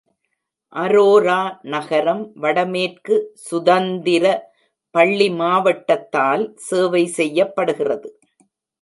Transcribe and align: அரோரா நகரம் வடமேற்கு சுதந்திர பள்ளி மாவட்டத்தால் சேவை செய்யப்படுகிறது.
அரோரா 0.75 1.41
நகரம் 1.73 2.23
வடமேற்கு 2.35 3.15
சுதந்திர 3.45 4.25
பள்ளி 4.95 5.29
மாவட்டத்தால் 5.41 6.45
சேவை 6.69 7.05
செய்யப்படுகிறது. 7.19 8.09